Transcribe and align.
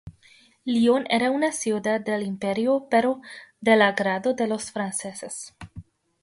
Lyon 0.65 1.05
era 1.11 1.29
una 1.29 1.51
ciudad 1.51 2.01
del 2.01 2.23
imperio 2.23 2.87
pero 2.89 3.21
del 3.59 3.83
agrado 3.83 4.33
de 4.33 4.47
los 4.47 4.71
franceses. 4.71 5.53